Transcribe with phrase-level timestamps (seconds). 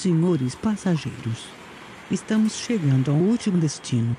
[0.00, 1.46] Senhores passageiros,
[2.10, 4.16] estamos chegando ao último destino.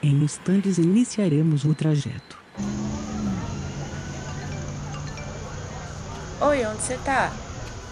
[0.00, 2.38] Em instantes iniciaremos o trajeto.
[6.40, 7.32] Oi, onde você tá?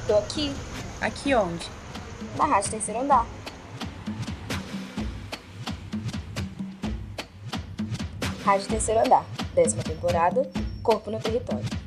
[0.07, 0.53] Tô aqui,
[1.01, 1.69] Aqui onde?
[2.39, 3.27] na rádio terceiro andar.
[8.45, 10.49] Rádio terceiro andar, décima temporada,
[10.81, 11.82] Corpo no Território.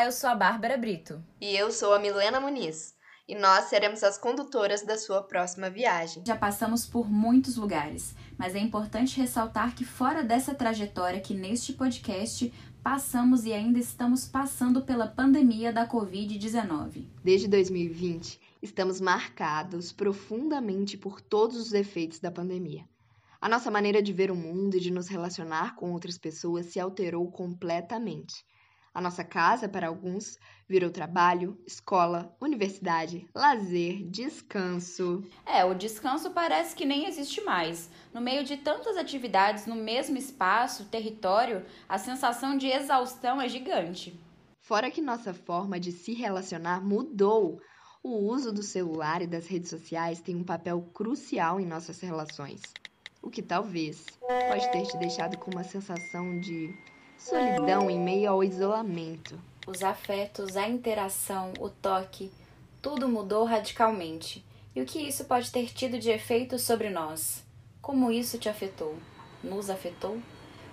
[0.00, 1.22] Olá, eu sou a Bárbara Brito.
[1.38, 2.94] E eu sou a Milena Muniz.
[3.28, 6.22] E nós seremos as condutoras da sua próxima viagem.
[6.26, 11.74] Já passamos por muitos lugares, mas é importante ressaltar que fora dessa trajetória que neste
[11.74, 12.50] podcast
[12.82, 17.04] passamos e ainda estamos passando pela pandemia da Covid-19.
[17.22, 22.88] Desde 2020, estamos marcados profundamente por todos os efeitos da pandemia.
[23.38, 26.80] A nossa maneira de ver o mundo e de nos relacionar com outras pessoas se
[26.80, 28.48] alterou completamente.
[28.92, 30.36] A nossa casa, para alguns,
[30.68, 35.24] virou trabalho, escola, universidade, lazer, descanso.
[35.46, 37.88] É, o descanso parece que nem existe mais.
[38.12, 44.18] No meio de tantas atividades no mesmo espaço, território, a sensação de exaustão é gigante.
[44.60, 47.60] Fora que nossa forma de se relacionar mudou.
[48.02, 52.60] O uso do celular e das redes sociais tem um papel crucial em nossas relações.
[53.22, 54.04] O que talvez
[54.48, 56.74] pode ter te deixado com uma sensação de
[57.20, 59.38] solidão em meio ao isolamento.
[59.66, 62.32] Os afetos, a interação, o toque,
[62.80, 64.42] tudo mudou radicalmente.
[64.74, 67.44] E o que isso pode ter tido de efeito sobre nós?
[67.82, 68.96] Como isso te afetou?
[69.44, 70.18] Nos afetou?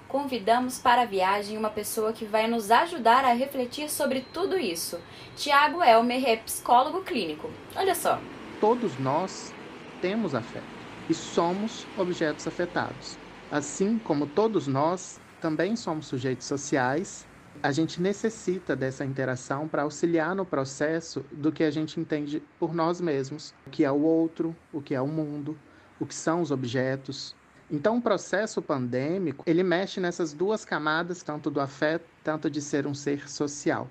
[0.07, 4.99] Convidamos para a viagem uma pessoa que vai nos ajudar a refletir sobre tudo isso.
[5.35, 7.51] Tiago Elmer é psicólogo clínico.
[7.75, 8.21] Olha só.
[8.61, 9.53] Todos nós
[10.01, 10.63] temos afeto
[11.09, 13.17] e somos objetos afetados.
[13.51, 17.25] Assim como todos nós também somos sujeitos sociais,
[17.61, 22.73] a gente necessita dessa interação para auxiliar no processo do que a gente entende por
[22.73, 25.57] nós mesmos, o que é o outro, o que é o mundo,
[25.99, 27.35] o que são os objetos.
[27.69, 32.87] Então, o processo pandêmico, ele mexe nessas duas camadas, tanto do afeto, tanto de ser
[32.87, 33.89] um ser social.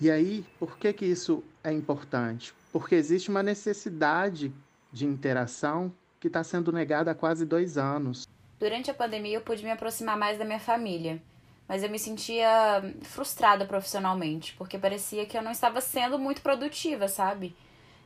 [0.00, 2.52] E aí, por que que isso é importante?
[2.72, 4.52] Porque existe uma necessidade
[4.92, 8.28] de interação que está sendo negada há quase dois anos.
[8.58, 11.20] Durante a pandemia eu pude me aproximar mais da minha família,
[11.68, 17.06] mas eu me sentia frustrada profissionalmente, porque parecia que eu não estava sendo muito produtiva,
[17.06, 17.54] sabe?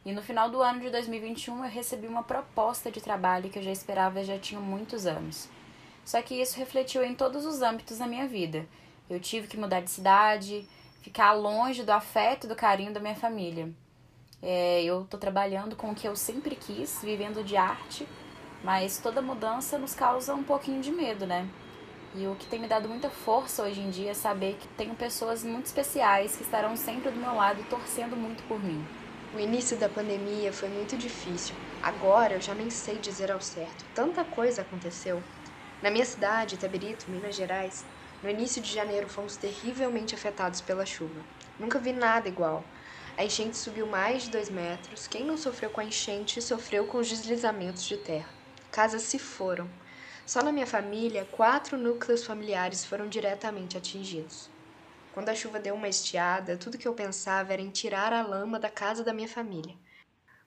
[0.04, 3.62] E no final do ano de 2021 eu recebi uma proposta de trabalho que eu
[3.62, 5.48] já esperava já tinha muitos anos.
[6.04, 8.66] Só que isso refletiu em todos os âmbitos da minha vida.
[9.08, 10.66] Eu tive que mudar de cidade,
[11.02, 13.70] ficar longe do afeto e do carinho da minha família.
[14.42, 18.08] É, eu tô trabalhando com o que eu sempre quis, vivendo de arte,
[18.62, 21.48] mas toda mudança nos causa um pouquinho de medo, né?
[22.14, 24.94] E o que tem me dado muita força hoje em dia é saber que tenho
[24.94, 28.84] pessoas muito especiais que estarão sempre do meu lado torcendo muito por mim.
[29.32, 31.54] O início da pandemia foi muito difícil.
[31.80, 33.84] Agora eu já nem sei dizer ao certo.
[33.94, 35.22] Tanta coisa aconteceu.
[35.80, 37.84] Na minha cidade, Itabirito, Minas Gerais,
[38.24, 41.20] no início de janeiro fomos terrivelmente afetados pela chuva.
[41.60, 42.64] Nunca vi nada igual.
[43.16, 45.06] A enchente subiu mais de dois metros.
[45.06, 48.39] Quem não sofreu com a enchente sofreu com os deslizamentos de terra.
[48.70, 49.68] Casas se foram.
[50.24, 54.48] Só na minha família, quatro núcleos familiares foram diretamente atingidos.
[55.12, 58.60] Quando a chuva deu uma estiada, tudo que eu pensava era em tirar a lama
[58.60, 59.74] da casa da minha família.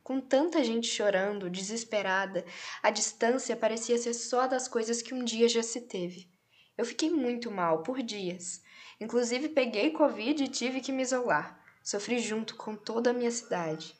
[0.01, 2.45] Com tanta gente chorando, desesperada,
[2.81, 6.29] a distância parecia ser só das coisas que um dia já se teve.
[6.77, 8.61] Eu fiquei muito mal por dias.
[8.99, 11.59] Inclusive peguei Covid e tive que me isolar.
[11.83, 13.95] Sofri junto com toda a minha cidade.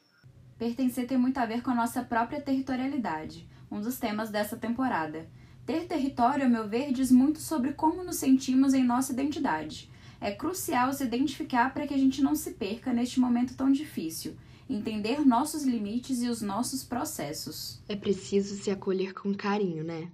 [0.58, 5.28] Pertencer tem muito a ver com a nossa própria territorialidade, um dos temas dessa temporada.
[5.66, 9.90] Ter território, a meu ver, diz muito sobre como nos sentimos em nossa identidade.
[10.22, 14.38] É crucial se identificar para que a gente não se perca neste momento tão difícil,
[14.70, 17.82] entender nossos limites e os nossos processos.
[17.90, 20.12] É preciso se acolher com carinho, né?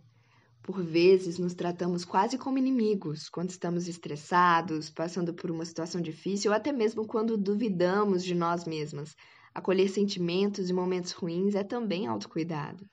[0.61, 6.51] Por vezes nos tratamos quase como inimigos quando estamos estressados, passando por uma situação difícil
[6.51, 9.15] ou até mesmo quando duvidamos de nós mesmas.
[9.53, 12.85] Acolher sentimentos e momentos ruins é também autocuidado.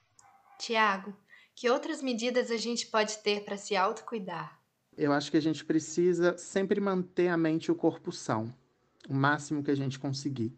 [0.58, 1.14] Tiago,
[1.54, 4.60] que outras medidas a gente pode ter para se autocuidar?
[4.96, 8.54] Eu acho que a gente precisa sempre manter a mente e o corpo são,
[9.08, 10.56] o máximo que a gente conseguir,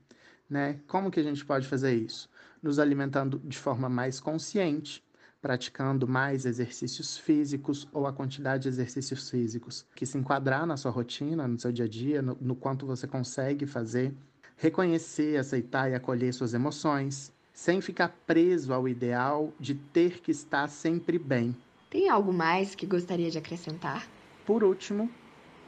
[0.48, 0.80] né?
[0.86, 2.30] Como que a gente pode fazer isso?
[2.62, 5.04] Nos alimentando de forma mais consciente,
[5.40, 10.90] praticando mais exercícios físicos ou a quantidade de exercícios físicos que se enquadrar na sua
[10.90, 14.14] rotina, no seu dia a dia, no, no quanto você consegue fazer,
[14.56, 20.68] reconhecer, aceitar e acolher suas emoções, sem ficar preso ao ideal de ter que estar
[20.68, 21.56] sempre bem.
[21.90, 24.06] Tem algo mais que gostaria de acrescentar?
[24.46, 25.10] Por último,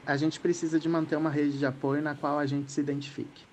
[0.06, 3.44] a gente precisa de manter uma rede de apoio na qual a gente se identifique.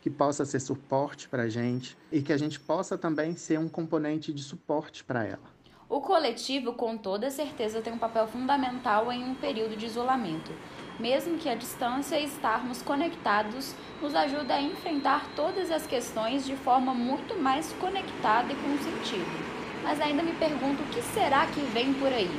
[0.00, 3.68] que possa ser suporte para a gente e que a gente possa também ser um
[3.68, 5.50] componente de suporte para ela.
[5.88, 10.52] O coletivo, com toda certeza, tem um papel fundamental em um período de isolamento.
[11.00, 16.92] Mesmo que a distância estarmos conectados nos ajuda a enfrentar todas as questões de forma
[16.92, 19.50] muito mais conectada e com sentido.
[19.82, 22.30] Mas ainda me pergunto o que será que vem por aí?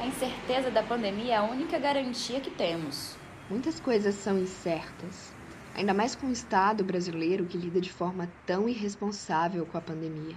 [0.00, 3.18] A incerteza da pandemia é a única garantia que temos.
[3.50, 5.30] Muitas coisas são incertas,
[5.74, 10.36] ainda mais com o Estado brasileiro que lida de forma tão irresponsável com a pandemia.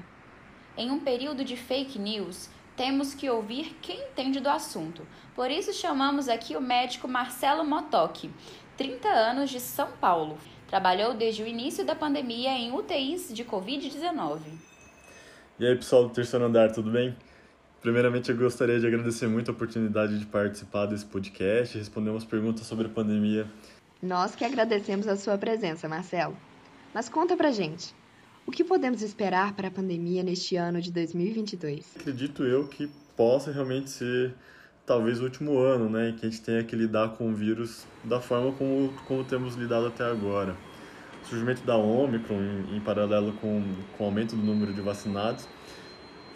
[0.75, 5.01] Em um período de fake news, temos que ouvir quem entende do assunto.
[5.35, 8.29] Por isso chamamos aqui o médico Marcelo Motoc,
[8.77, 10.37] 30 anos de São Paulo.
[10.67, 14.41] Trabalhou desde o início da pandemia em UTIs de Covid-19.
[15.59, 17.17] E aí, pessoal do terceiro andar, tudo bem?
[17.81, 22.25] Primeiramente, eu gostaria de agradecer muito a oportunidade de participar desse podcast e responder umas
[22.25, 23.47] perguntas sobre a pandemia.
[24.03, 26.37] Nós que agradecemos a sua presença, Marcelo.
[26.93, 27.95] Mas conta pra gente,
[28.47, 31.97] o que podemos esperar para a pandemia neste ano de 2022?
[31.99, 34.33] Acredito eu que possa realmente ser
[34.85, 38.21] talvez o último ano, né, que a gente tenha que lidar com o vírus da
[38.21, 40.55] forma como, como temos lidado até agora.
[41.25, 43.61] O surgimento da Omicron, em, em paralelo com,
[43.97, 45.45] com o aumento do número de vacinados,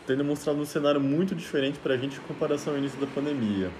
[0.05, 3.71] tem demonstrado um cenário muito diferente para a gente em comparação ao início da pandemia.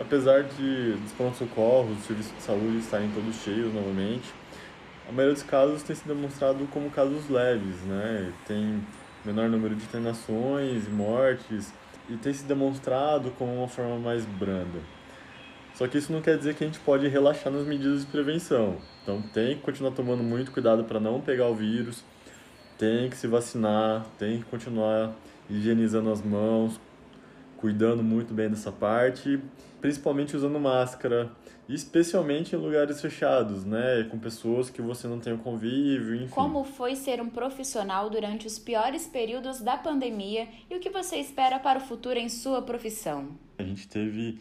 [0.00, 4.24] Apesar de dos pronto-socorros, os serviços de saúde estarem todos cheios novamente,
[5.08, 8.32] a maioria dos casos tem se demonstrado como casos leves, né?
[8.46, 8.82] Tem
[9.24, 11.72] menor número de internações mortes
[12.08, 14.80] e tem se demonstrado como uma forma mais branda.
[15.74, 18.76] Só que isso não quer dizer que a gente pode relaxar nas medidas de prevenção.
[19.02, 22.04] Então tem que continuar tomando muito cuidado para não pegar o vírus,
[22.78, 25.12] tem que se vacinar, tem que continuar
[25.48, 26.80] higienizando as mãos,
[27.62, 29.40] cuidando muito bem dessa parte,
[29.80, 31.30] principalmente usando máscara,
[31.68, 36.34] especialmente em lugares fechados, né, com pessoas que você não tem o convívio, enfim.
[36.34, 41.18] Como foi ser um profissional durante os piores períodos da pandemia e o que você
[41.18, 43.28] espera para o futuro em sua profissão?
[43.56, 44.40] A gente teve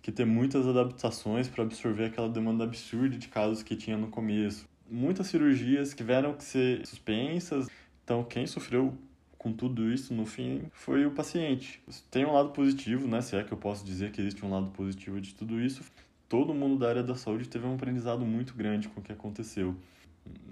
[0.00, 4.66] que ter muitas adaptações para absorver aquela demanda absurda de casos que tinha no começo.
[4.90, 7.68] Muitas cirurgias tiveram que ser suspensas,
[8.02, 8.96] então quem sofreu
[9.42, 11.82] com tudo isso, no fim, foi o paciente.
[12.12, 13.20] Tem um lado positivo, né?
[13.20, 15.82] Se é que eu posso dizer que existe um lado positivo de tudo isso.
[16.28, 19.74] Todo mundo da área da saúde teve um aprendizado muito grande com o que aconteceu.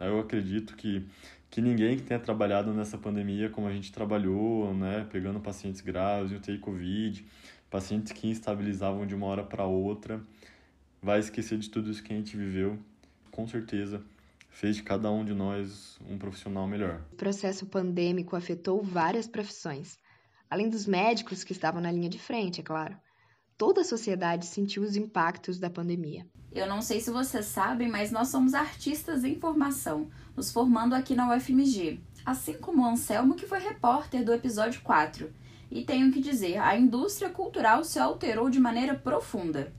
[0.01, 1.07] Eu acredito que,
[1.49, 5.07] que ninguém que tenha trabalhado nessa pandemia como a gente trabalhou, né?
[5.09, 7.25] Pegando pacientes graves, UTI Covid,
[7.71, 10.21] pacientes que instabilizavam de uma hora para outra,
[11.01, 12.77] vai esquecer de tudo isso que a gente viveu.
[13.31, 14.03] Com certeza
[14.51, 17.03] fez de cada um de nós um profissional melhor.
[17.13, 19.97] O processo pandêmico afetou várias profissões,
[20.51, 22.97] além dos médicos que estavam na linha de frente, é claro.
[23.57, 26.27] Toda a sociedade sentiu os impactos da pandemia.
[26.51, 31.15] Eu não sei se vocês sabem, mas nós somos artistas em formação, nos formando aqui
[31.15, 35.33] na UFMG, assim como o Anselmo, que foi repórter do episódio 4.
[35.71, 39.73] E tenho que dizer, a indústria cultural se alterou de maneira profunda.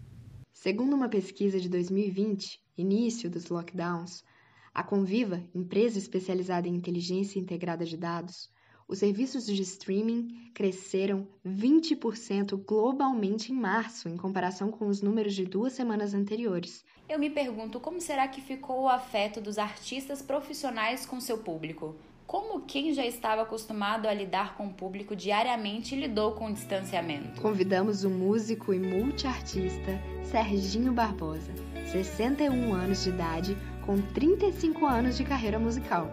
[0.54, 4.24] Segundo uma pesquisa de 2020, início dos lockdowns,
[4.74, 8.50] a Conviva, empresa especializada em inteligência integrada de dados,
[8.88, 15.46] os serviços de streaming cresceram 20% globalmente em março, em comparação com os números de
[15.46, 16.84] duas semanas anteriores.
[17.08, 21.96] Eu me pergunto como será que ficou o afeto dos artistas profissionais com seu público?
[22.28, 27.42] Como quem já estava acostumado a lidar com o público diariamente lidou com o distanciamento?
[27.42, 31.54] Convidamos o músico e multiartista Serginho Barbosa,
[31.92, 33.58] 61 anos de idade,
[33.92, 36.10] com 35 anos de carreira musical.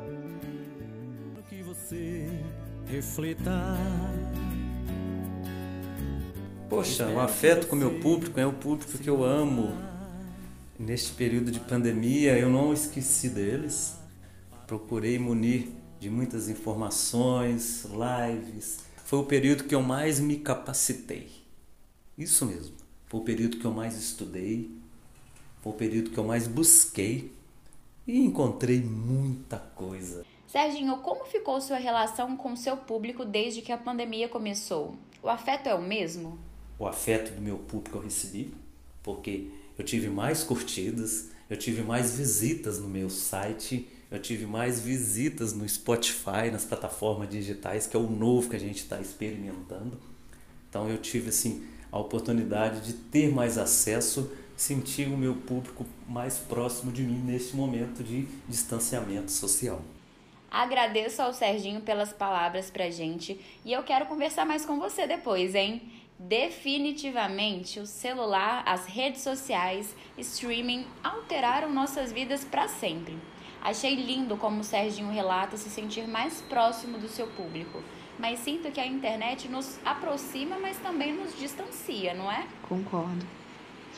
[1.49, 2.29] Que você
[2.89, 3.53] reflita.
[6.69, 9.73] Poxa, o afeto com o meu público é o público que eu amo.
[10.77, 13.97] Neste período de pandemia, eu não esqueci deles.
[14.67, 15.69] Procurei munir
[16.01, 18.81] de muitas informações, lives.
[19.05, 21.31] Foi o período que eu mais me capacitei.
[22.19, 22.75] Isso mesmo.
[23.07, 24.69] Foi o período que eu mais estudei.
[25.63, 27.38] Foi o período que eu mais busquei
[28.09, 30.25] e encontrei muita coisa.
[30.47, 34.97] Serginho, como ficou sua relação com seu público desde que a pandemia começou?
[35.23, 36.39] O afeto é o mesmo?
[36.79, 38.55] O afeto do meu público eu recebi,
[39.03, 44.81] porque eu tive mais curtidas, eu tive mais visitas no meu site, eu tive mais
[44.81, 50.01] visitas no Spotify, nas plataformas digitais, que é o novo que a gente está experimentando.
[50.71, 56.39] Então eu tive assim a oportunidade de ter mais acesso sentir o meu público mais
[56.39, 59.81] próximo de mim neste momento de distanciamento social.
[60.51, 65.55] Agradeço ao Serginho pelas palavras pra gente e eu quero conversar mais com você depois,
[65.55, 65.81] hein?
[66.19, 73.17] Definitivamente, o celular, as redes sociais, streaming alteraram nossas vidas para sempre.
[73.63, 77.81] Achei lindo como o Serginho relata se sentir mais próximo do seu público,
[78.19, 82.45] mas sinto que a internet nos aproxima, mas também nos distancia, não é?
[82.69, 83.38] Concordo.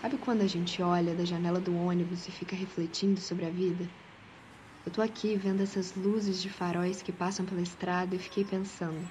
[0.00, 3.86] Sabe quando a gente olha da janela do ônibus e fica refletindo sobre a vida?
[4.86, 9.06] Eu tô aqui vendo essas luzes de faróis que passam pela estrada e fiquei pensando.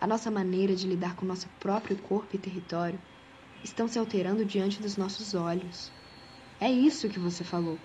[0.00, 2.98] A nossa maneira de lidar com nosso próprio corpo e território
[3.62, 5.92] estão se alterando diante dos nossos olhos.
[6.60, 7.78] É isso que você falou.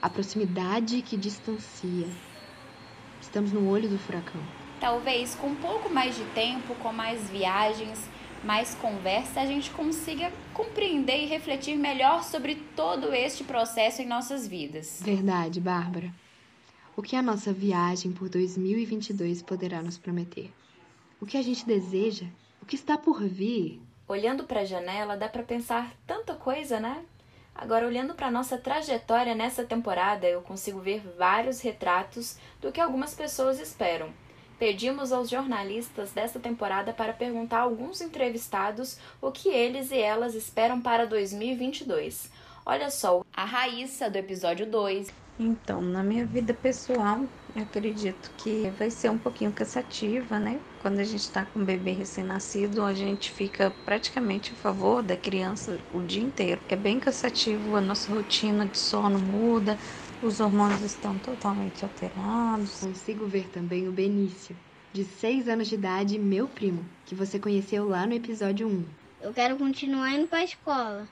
[0.00, 2.06] A proximidade que distancia.
[3.20, 4.40] Estamos no olho do furacão.
[4.78, 8.08] Talvez com um pouco mais de tempo, com mais viagens,
[8.44, 14.46] mais conversa, a gente consiga compreender e refletir melhor sobre todo este processo em nossas
[14.46, 15.00] vidas.
[15.02, 16.12] Verdade, Bárbara.
[16.96, 20.52] O que a nossa viagem por 2022 poderá nos prometer?
[21.20, 22.26] O que a gente deseja?
[22.60, 23.80] O que está por vir?
[24.06, 27.02] Olhando para a janela, dá para pensar tanta coisa, né?
[27.54, 33.14] Agora, olhando para nossa trajetória nessa temporada, eu consigo ver vários retratos do que algumas
[33.14, 34.08] pessoas esperam.
[34.62, 40.36] Pedimos aos jornalistas desta temporada para perguntar a alguns entrevistados o que eles e elas
[40.36, 42.30] esperam para 2022.
[42.64, 45.12] Olha só, a Raíssa do episódio 2.
[45.36, 47.24] Então, na minha vida pessoal,
[47.56, 50.60] eu acredito que vai ser um pouquinho cansativa, né?
[50.80, 55.16] Quando a gente está com um bebê recém-nascido, a gente fica praticamente a favor da
[55.16, 56.60] criança o dia inteiro.
[56.68, 59.76] É bem cansativo, a nossa rotina de sono muda,
[60.22, 62.80] os hormônios estão totalmente alterados.
[62.80, 64.56] Consigo ver também o Benício,
[64.92, 68.84] de 6 anos de idade, meu primo, que você conheceu lá no episódio 1.
[69.20, 71.08] Eu quero continuar indo para a escola.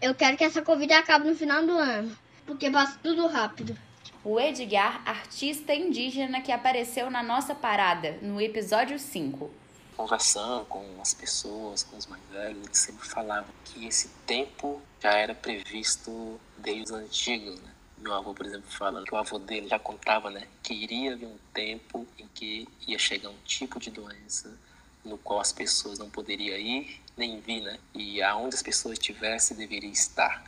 [0.00, 3.76] Eu quero que essa Covid acabe no final do ano, porque passa tudo rápido.
[4.24, 9.50] O Edgar, artista indígena que apareceu na nossa parada, no episódio 5.
[9.96, 15.12] Conversando com as pessoas, com os mais velhos, eles sempre falavam que esse tempo já
[15.12, 17.70] era previsto desde os antigos, né?
[18.00, 21.26] Meu avô, por exemplo, fala que o avô dele já contava, né, que iria haver
[21.26, 24.56] um tempo em que ia chegar um tipo de doença
[25.04, 27.78] no qual as pessoas não poderiam ir nem vir, né?
[27.94, 30.44] E aonde as pessoas estivessem deveria estar.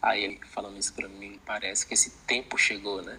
[0.00, 3.18] Aí ele falando isso para mim, parece que esse tempo chegou, né?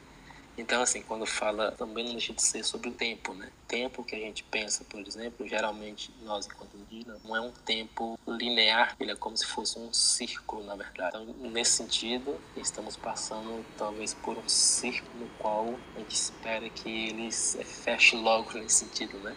[0.57, 3.49] Então, assim, quando fala, também não deixa de ser sobre o tempo, né?
[3.67, 8.19] Tempo que a gente pensa, por exemplo, geralmente nós, enquanto indígenas, não é um tempo
[8.27, 11.15] linear, ele é como se fosse um círculo, na verdade.
[11.21, 16.89] Então, nesse sentido, estamos passando talvez por um círculo no qual a gente espera que
[16.89, 19.35] ele feche logo nesse sentido, né?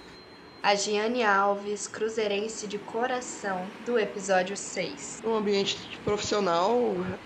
[0.62, 5.22] A Giane Alves, cruzeirense de coração, do episódio 6.
[5.24, 6.78] No ambiente profissional,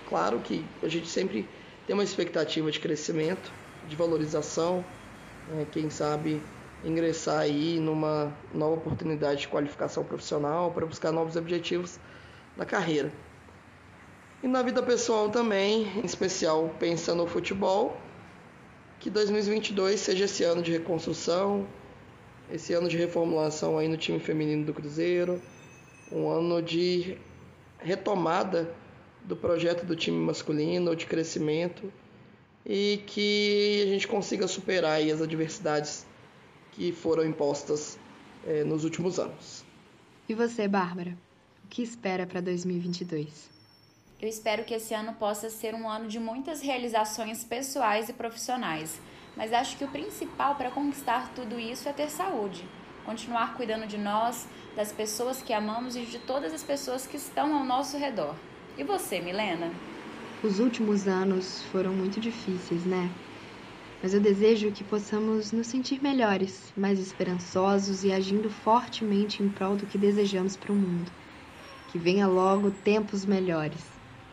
[0.07, 1.47] claro que a gente sempre
[1.85, 3.51] tem uma expectativa de crescimento,
[3.87, 4.83] de valorização,
[5.49, 5.65] né?
[5.71, 6.41] quem sabe
[6.83, 11.99] ingressar aí numa nova oportunidade de qualificação profissional para buscar novos objetivos
[12.55, 13.11] na carreira.
[14.43, 17.97] E na vida pessoal também, em especial pensando no futebol,
[18.99, 21.67] que 2022 seja esse ano de reconstrução,
[22.51, 25.41] esse ano de reformulação aí no time feminino do Cruzeiro,
[26.11, 27.17] um ano de
[27.79, 28.71] retomada
[29.23, 31.91] do projeto do time masculino, de crescimento
[32.65, 36.05] e que a gente consiga superar as adversidades
[36.71, 37.97] que foram impostas
[38.45, 39.63] eh, nos últimos anos.
[40.27, 41.15] E você, Bárbara?
[41.63, 43.49] O que espera para 2022?
[44.21, 48.99] Eu espero que esse ano possa ser um ano de muitas realizações pessoais e profissionais,
[49.35, 52.63] mas acho que o principal para conquistar tudo isso é ter saúde,
[53.05, 57.55] continuar cuidando de nós, das pessoas que amamos e de todas as pessoas que estão
[57.55, 58.35] ao nosso redor.
[58.77, 59.71] E você, Milena?
[60.45, 63.09] Os últimos anos foram muito difíceis, né?
[64.03, 69.75] Mas eu desejo que possamos nos sentir melhores, mais esperançosos e agindo fortemente em prol
[69.75, 71.11] do que desejamos para o mundo.
[71.91, 73.81] Que venha logo tempos melhores.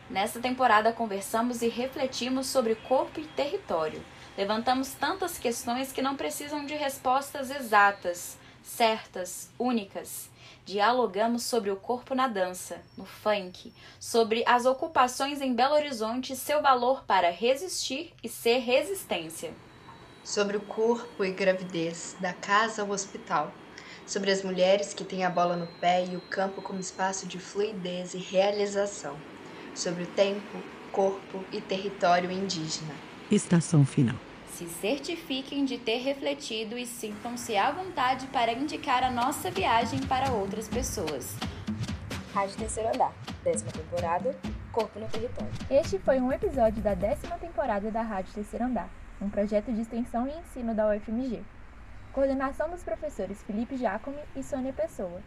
[0.07, 3.99] Nesta temporada conversamos e refletimos sobre corpo e território.
[4.37, 10.29] Levantamos tantas questões que não precisam de respostas exatas, certas, únicas.
[10.65, 16.37] Dialogamos sobre o corpo na dança, no funk, sobre as ocupações em Belo Horizonte e
[16.37, 19.51] seu valor para resistir e ser resistência.
[20.23, 23.51] Sobre o corpo e gravidez, da casa ao hospital.
[24.07, 27.39] Sobre as mulheres que têm a bola no pé e o campo como espaço de
[27.39, 29.17] fluidez e realização.
[29.75, 32.93] Sobre o tempo, corpo e território indígena.
[33.29, 34.15] Estação final.
[34.53, 40.31] Se certifiquem de ter refletido e sintam-se à vontade para indicar a nossa viagem para
[40.31, 41.35] outras pessoas.
[42.31, 43.11] Rádio Terceiro Andar,
[43.43, 44.37] décima temporada,
[44.71, 45.51] Corpo no Território.
[45.71, 50.27] Este foi um episódio da décima temporada da Rádio Terceiro Andar, um projeto de extensão
[50.27, 51.41] e ensino da UFMG.
[52.13, 55.19] Coordenação dos professores Felipe Jacome e Sônia Pessoa.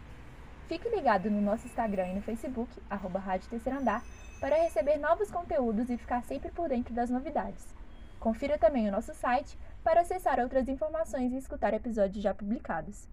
[0.69, 4.05] Fique ligado no nosso Instagram e no Facebook, arroba Rádio Terceiro Andar,
[4.41, 7.75] para receber novos conteúdos e ficar sempre por dentro das novidades.
[8.19, 13.09] Confira também o nosso site para acessar outras informações e escutar episódios já publicados.